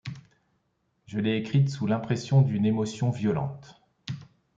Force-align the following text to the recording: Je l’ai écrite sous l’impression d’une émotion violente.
Je 1.05 1.19
l’ai 1.19 1.37
écrite 1.37 1.69
sous 1.69 1.85
l’impression 1.85 2.41
d’une 2.41 2.65
émotion 2.65 3.11
violente. 3.11 3.83